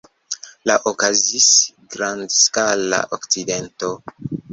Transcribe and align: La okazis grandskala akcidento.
La 0.69 0.75
okazis 0.91 1.49
grandskala 1.95 3.03
akcidento. 3.19 3.93